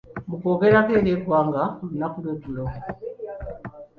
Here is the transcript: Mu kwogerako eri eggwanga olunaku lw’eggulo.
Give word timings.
Mu 0.29 0.35
kwogerako 0.41 0.91
eri 0.99 1.09
eggwanga 1.15 1.63
olunaku 1.83 2.17
lw’eggulo. 2.23 2.63